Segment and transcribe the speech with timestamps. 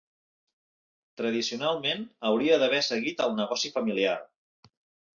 [1.21, 4.21] Tradicionalment, hauria d'haver seguit el negoci familiar.